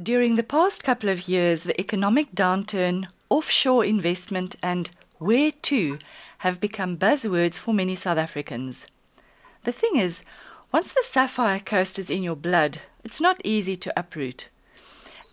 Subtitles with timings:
[0.00, 5.98] During the past couple of years, the economic downturn, offshore investment, and where to
[6.38, 8.86] have become buzzwords for many South Africans.
[9.64, 10.24] The thing is,
[10.70, 14.46] once the Sapphire Coast is in your blood, it's not easy to uproot.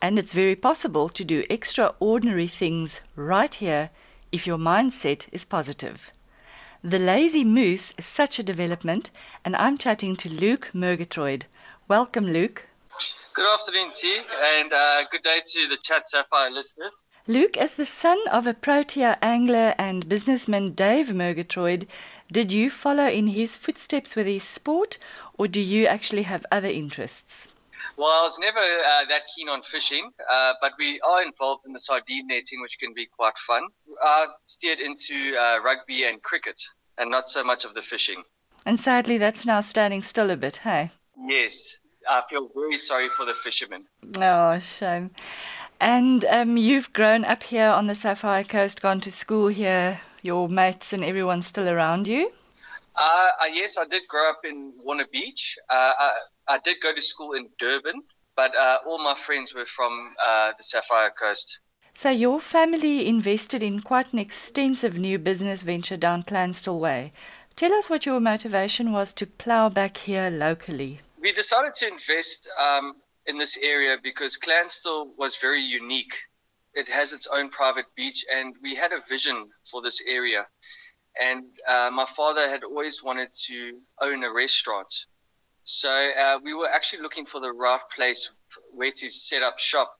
[0.01, 3.91] And it's very possible to do extraordinary things right here
[4.31, 6.11] if your mindset is positive.
[6.83, 9.11] The Lazy Moose is such a development,
[9.45, 11.45] and I'm chatting to Luke Murgatroyd.
[11.87, 12.65] Welcome, Luke.
[13.33, 14.17] Good afternoon, T,
[14.57, 16.93] and uh, good day to the Chat Sapphire listeners.
[17.27, 21.87] Luke, as the son of a Protea angler and businessman Dave Murgatroyd,
[22.31, 24.97] did you follow in his footsteps with his sport,
[25.37, 27.51] or do you actually have other interests?
[27.97, 31.73] Well, I was never uh, that keen on fishing, uh, but we are involved in
[31.73, 33.63] the sardine netting, which can be quite fun.
[34.01, 36.61] I steered into uh, rugby and cricket,
[36.97, 38.23] and not so much of the fishing.
[38.65, 40.91] And sadly, that's now standing still a bit, hey?
[41.27, 43.85] Yes, I feel very sorry for the fishermen.
[44.17, 45.11] Oh, shame.
[45.79, 50.49] And um, you've grown up here on the Sapphire Coast, gone to school here, your
[50.49, 52.31] mates and everyone still around you?
[52.95, 55.57] Uh, uh, yes, I did grow up in Warner Beach.
[55.69, 56.11] Uh, I,
[56.47, 58.01] I, did go to school in Durban,
[58.35, 61.59] but uh, all my friends were from uh, the Sapphire Coast.
[61.93, 67.11] So, your family invested in quite an extensive new business venture down Clansthal Way.
[67.55, 70.99] Tell us what your motivation was to plough back here locally.
[71.25, 76.15] We decided to invest um, in this area because Clansthal was very unique.
[76.75, 80.45] It has its own private beach, and we had a vision for this area.
[81.19, 84.93] And uh, my father had always wanted to own a restaurant.
[85.63, 88.29] So uh, we were actually looking for the right place
[88.71, 89.97] where to set up shop.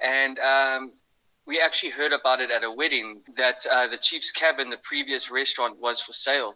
[0.00, 0.92] And um,
[1.46, 5.32] we actually heard about it at a wedding that uh, the chief's cabin, the previous
[5.32, 6.54] restaurant, was for sale.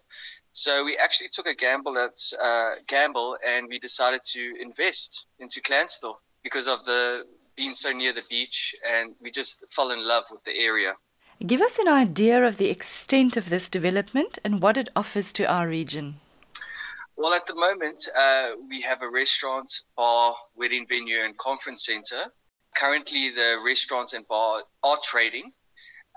[0.52, 5.60] So we actually took a gamble at uh, gamble, and we decided to invest into
[5.60, 7.24] Clansthal because of the
[7.56, 10.94] being so near the beach, and we just fell in love with the area.
[11.46, 15.44] Give us an idea of the extent of this development and what it offers to
[15.44, 16.20] our region.
[17.16, 22.26] Well, at the moment, uh, we have a restaurant, bar, wedding venue, and conference center.
[22.76, 25.53] Currently, the restaurants and bar are trading,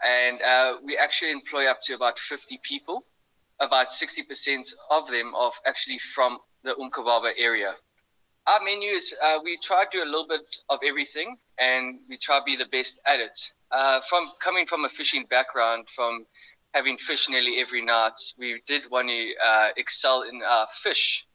[0.06, 3.06] and uh, we actually employ up to about 50 people
[3.62, 7.76] about 60% of them are actually from the Umgababa area.
[8.48, 12.40] Our menus, uh, we try to do a little bit of everything and we try
[12.40, 13.38] to be the best at it.
[13.72, 16.26] Uh, from coming from a fishing background, from
[16.74, 21.26] having fish nearly every night, we did want to uh, excel in our fish.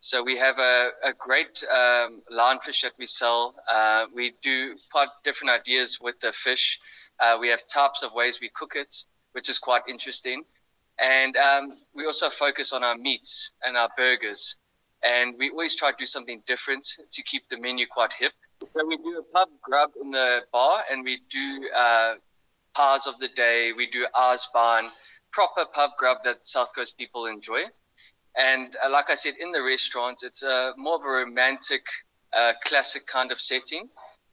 [0.00, 3.54] So we have a, a great um, linefish that we sell.
[3.70, 6.78] Uh, we do quite different ideas with the fish.
[7.20, 8.94] Uh, we have types of ways we cook it,
[9.32, 10.44] which is quite interesting.
[10.98, 14.56] And um, we also focus on our meats and our burgers.
[15.04, 18.32] And we always try to do something different to keep the menu quite hip.
[18.60, 22.14] So we do a pub grub in the bar and we do uh,
[22.74, 23.72] pies of the day.
[23.76, 24.88] We do Aasbaan,
[25.32, 27.64] proper pub grub that South Coast people enjoy.
[28.38, 30.42] And uh, like I said, in the restaurant, it's
[30.76, 31.84] more of a romantic,
[32.32, 33.88] uh, classic kind of setting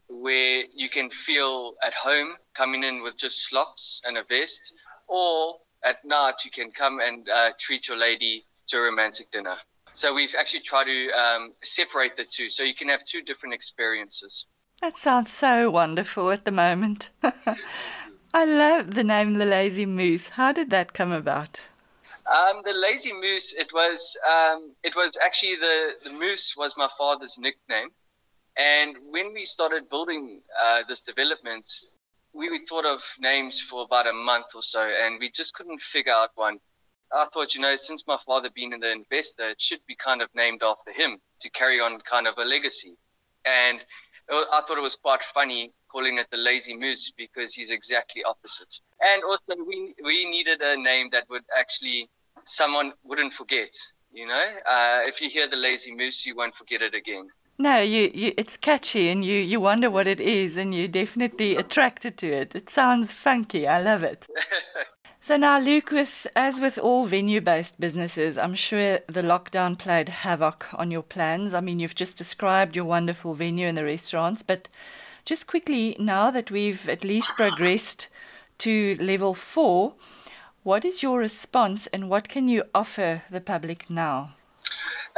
[0.09, 4.75] where you can feel at home coming in with just slops and a vest,
[5.07, 9.55] or at night you can come and uh, treat your lady to a romantic dinner.
[9.93, 13.53] So we've actually tried to um, separate the two so you can have two different
[13.53, 14.45] experiences.
[14.81, 17.09] That sounds so wonderful at the moment.
[18.33, 20.29] I love the name The Lazy Moose.
[20.29, 21.67] How did that come about?
[22.25, 26.87] Um, the Lazy Moose, it was, um, it was actually the, the moose was my
[26.97, 27.89] father's nickname.
[28.57, 31.69] And when we started building uh, this development,
[32.33, 36.13] we thought of names for about a month or so, and we just couldn't figure
[36.13, 36.59] out one.
[37.11, 40.29] I thought, you know, since my father being the investor, it should be kind of
[40.33, 42.95] named after him to carry on kind of a legacy.
[43.45, 43.79] And
[44.31, 48.79] I thought it was quite funny calling it the Lazy Moose because he's exactly opposite.
[49.01, 52.09] And also, we we needed a name that would actually
[52.45, 53.73] someone wouldn't forget.
[54.11, 57.27] You know, uh, if you hear the Lazy Moose, you won't forget it again.
[57.57, 61.55] No, you, you it's catchy and you, you wonder what it is and you're definitely
[61.55, 62.55] attracted to it.
[62.55, 63.67] It sounds funky.
[63.67, 64.27] I love it.
[65.19, 70.09] so now Luke with as with all venue based businesses, I'm sure the lockdown played
[70.09, 71.53] havoc on your plans.
[71.53, 74.67] I mean you've just described your wonderful venue and the restaurants, but
[75.23, 78.09] just quickly now that we've at least progressed
[78.59, 79.93] to level 4,
[80.63, 84.33] what is your response and what can you offer the public now?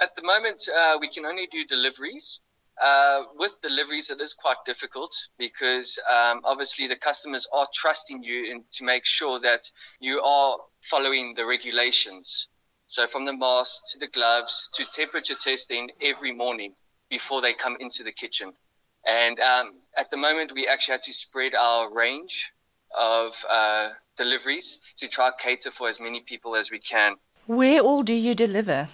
[0.01, 2.39] At the moment, uh, we can only do deliveries.
[2.83, 8.51] Uh, with deliveries, it is quite difficult because um, obviously the customers are trusting you
[8.51, 9.69] in, to make sure that
[10.01, 12.49] you are following the regulations.
[12.87, 16.75] So, from the mask to the gloves to temperature testing every morning
[17.09, 18.51] before they come into the kitchen.
[19.07, 22.51] And um, at the moment, we actually had to spread our range
[22.97, 27.15] of uh, deliveries to try to cater for as many people as we can.
[27.45, 28.89] Where all do you deliver?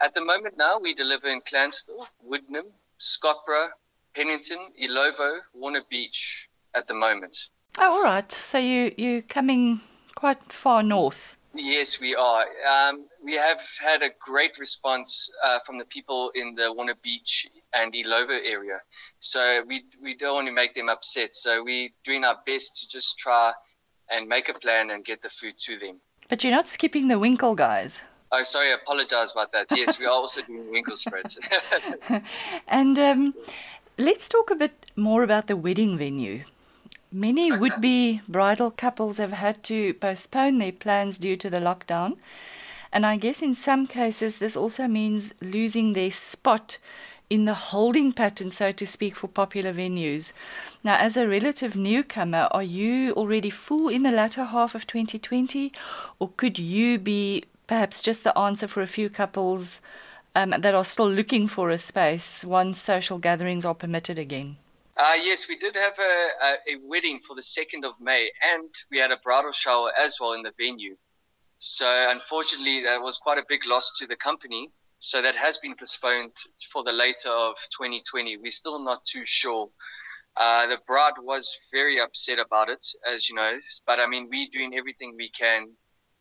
[0.00, 2.66] At the moment now, we deliver in Clansthal, Widenham,
[2.98, 3.70] Scottburgh,
[4.14, 7.48] Pennington, Illovo, Warner Beach at the moment.
[7.78, 8.30] Oh, all right.
[8.30, 9.80] So you you're coming
[10.14, 11.36] quite far north.
[11.54, 12.44] Yes, we are.
[12.70, 17.46] Um, we have had a great response uh, from the people in the Warner Beach
[17.74, 18.78] and Illovo area.
[19.18, 21.34] So we we don't want to make them upset.
[21.34, 23.52] So we're doing our best to just try
[24.10, 26.00] and make a plan and get the food to them.
[26.28, 28.02] But you're not skipping the Winkle guys.
[28.30, 29.68] Oh, sorry, I apologize about that.
[29.74, 31.38] Yes, we are also doing Winklespruit.
[32.68, 33.34] and um,
[33.96, 36.44] let's talk a bit more about the wedding venue.
[37.10, 42.18] Many would be bridal couples have had to postpone their plans due to the lockdown.
[42.92, 46.76] And I guess in some cases, this also means losing their spot
[47.30, 50.32] in the holding pattern, so to speak, for popular venues.
[50.84, 55.72] Now, as a relative newcomer, are you already full in the latter half of 2020,
[56.18, 59.80] or could you be perhaps just the answer for a few couples
[60.34, 64.56] um, that are still looking for a space once social gatherings are permitted again?
[64.96, 68.68] Uh, yes, we did have a, a, a, wedding for the 2nd of May, and
[68.90, 70.96] we had a bridal shower as well in the venue.
[71.58, 74.70] So, unfortunately, that was quite a big loss to the company.
[74.98, 76.32] So, that has been postponed
[76.72, 78.38] for the later of 2020.
[78.38, 79.68] We're still not too sure.
[80.36, 84.48] Uh, the bride was very upset about it, as you know, but I mean, we're
[84.52, 85.68] doing everything we can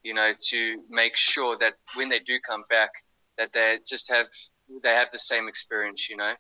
[0.04, 2.92] you know, to make sure that when they do come back,
[3.38, 4.28] that they just have
[4.84, 6.34] they have the same experience, you know.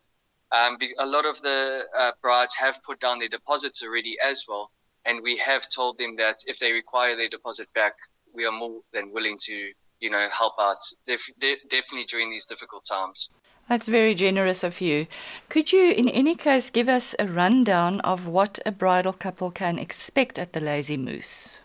[0.52, 4.72] Um, a lot of the uh, brides have put down their deposits already as well,
[5.06, 7.94] and we have told them that if they require their deposit back,
[8.34, 10.78] we are more than willing to, you know, help out.
[11.06, 13.30] Def- de- definitely during these difficult times.
[13.68, 15.08] That's very generous of you.
[15.50, 19.78] Could you, in any case, give us a rundown of what a bridal couple can
[19.78, 21.58] expect at the Lazy Moose?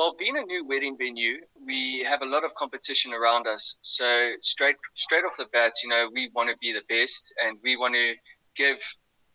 [0.00, 1.36] Well, being a new wedding venue,
[1.66, 3.76] we have a lot of competition around us.
[3.82, 7.58] So straight straight off the bat, you know, we want to be the best, and
[7.62, 8.14] we want to
[8.56, 8.78] give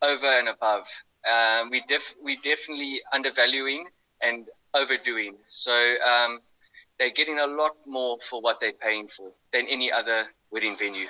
[0.02, 0.88] over and above.
[1.32, 3.86] Um, we def- we definitely undervaluing
[4.24, 5.36] and overdoing.
[5.50, 6.40] So um,
[6.98, 11.10] they're getting a lot more for what they're paying for than any other wedding venue.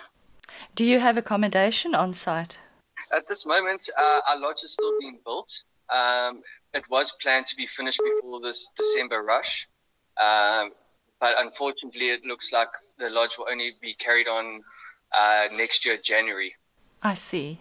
[0.75, 2.59] Do you have accommodation on site?
[3.13, 5.63] At this moment, uh, our lodge is still being built.
[5.93, 6.41] Um,
[6.73, 9.67] it was planned to be finished before this December rush,
[10.17, 10.71] um,
[11.19, 14.61] but unfortunately, it looks like the lodge will only be carried on
[15.17, 16.55] uh, next year, January.
[17.03, 17.59] I see.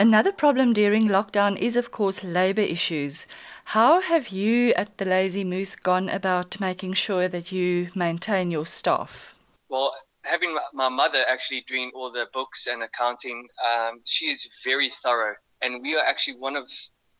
[0.00, 3.26] Another problem during lockdown is, of course, labour issues.
[3.64, 8.64] How have you at the Lazy Moose gone about making sure that you maintain your
[8.64, 9.36] staff?
[9.68, 9.92] Well,
[10.22, 13.46] having my mother actually doing all the books and accounting,
[13.76, 15.34] um, she is very thorough.
[15.60, 16.70] And we are actually one of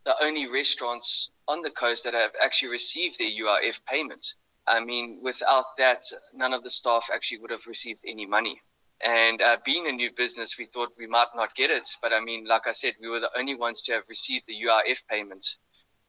[0.05, 4.35] the only restaurants on the coast that have actually received their UIF payment.
[4.67, 8.61] I mean, without that, none of the staff actually would have received any money.
[9.05, 11.89] And uh, being a new business, we thought we might not get it.
[12.03, 14.55] But I mean, like I said, we were the only ones to have received the
[14.55, 15.57] UIF payment,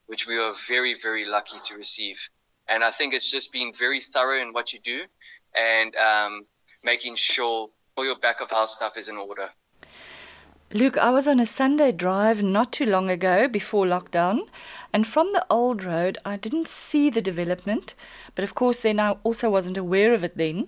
[0.07, 2.19] which we were very, very lucky to receive.
[2.67, 5.03] And I think it's just being very thorough in what you do
[5.55, 6.45] and um,
[6.83, 9.49] making sure all your back of house stuff is in order.
[10.73, 14.47] Luke, I was on a Sunday drive not too long ago before lockdown,
[14.93, 17.93] and from the old road, I didn't see the development,
[18.35, 20.67] but of course, then I also wasn't aware of it then.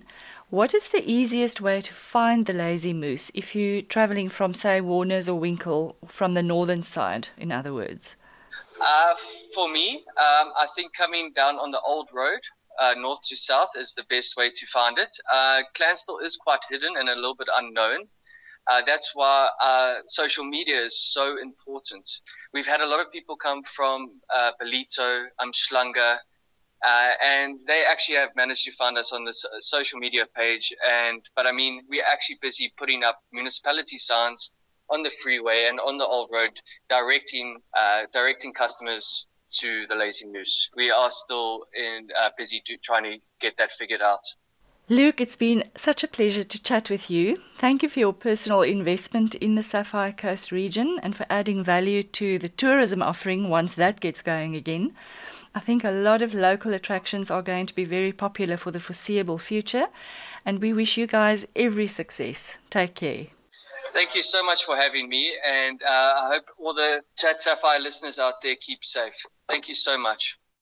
[0.50, 4.82] What is the easiest way to find the Lazy Moose if you're traveling from, say,
[4.82, 8.16] Warners or Winkle, from the northern side, in other words?
[8.78, 9.14] Uh,
[9.54, 12.40] for me, um, I think coming down on the old road,
[12.78, 15.16] uh, north to south, is the best way to find it.
[15.32, 18.08] Uh, Clansthal is quite hidden and a little bit unknown.
[18.66, 22.08] Uh, that's why uh, social media is so important.
[22.52, 26.16] We've had a lot of people come from uh, Ballito, Umhlanga,
[26.84, 30.72] uh, and they actually have managed to find us on this uh, social media page.
[30.88, 34.50] And but I mean, we're actually busy putting up municipality signs
[34.90, 39.26] on the freeway and on the old road, directing uh, directing customers
[39.60, 40.70] to the Lazy Moose.
[40.74, 44.22] We are still in busy to, trying to get that figured out.
[44.90, 47.38] Luke, it's been such a pleasure to chat with you.
[47.56, 52.02] Thank you for your personal investment in the Sapphire Coast region and for adding value
[52.02, 54.94] to the tourism offering once that gets going again.
[55.54, 58.80] I think a lot of local attractions are going to be very popular for the
[58.80, 59.86] foreseeable future,
[60.44, 62.58] and we wish you guys every success.
[62.68, 63.28] Take care.
[63.94, 67.80] Thank you so much for having me, and uh, I hope all the Chat Sapphire
[67.80, 69.14] listeners out there keep safe.
[69.48, 70.36] Thank you so much.